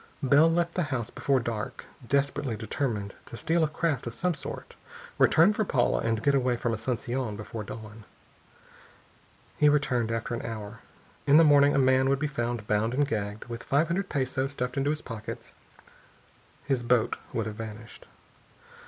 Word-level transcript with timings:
Bell 0.23 0.49
left 0.51 0.73
the 0.73 0.81
house 0.89 1.11
before 1.11 1.39
dusk, 1.39 1.85
desperately 2.07 2.55
determined 2.55 3.13
to 3.27 3.37
steal 3.37 3.63
a 3.63 3.67
craft 3.67 4.07
of 4.07 4.15
some 4.15 4.33
sort, 4.33 4.75
return 5.19 5.53
for 5.53 5.63
Paula, 5.63 5.99
and 5.99 6.23
get 6.23 6.33
away 6.33 6.57
from 6.57 6.71
Asunción 6.73 7.37
before 7.37 7.63
dawn. 7.63 8.05
He 9.57 9.69
returned 9.69 10.11
after 10.11 10.33
an 10.33 10.43
hour. 10.43 10.79
In 11.27 11.37
the 11.37 11.43
morning 11.43 11.75
a 11.75 11.77
man 11.77 12.09
would 12.09 12.17
be 12.17 12.25
found 12.25 12.65
bound 12.65 12.95
and 12.95 13.07
gagged, 13.07 13.45
with 13.45 13.61
five 13.61 13.85
hundred 13.89 14.09
pesos 14.09 14.53
stuffed 14.53 14.75
into 14.75 14.89
his 14.89 15.03
pockets. 15.03 15.53
His 16.63 16.81
boat 16.81 17.17
would 17.31 17.45
have 17.45 17.53
vanished. 17.57 18.07